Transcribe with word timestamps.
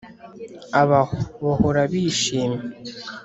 abaho 0.81 1.15
bahora 1.45 1.81
bishimye 1.91 2.61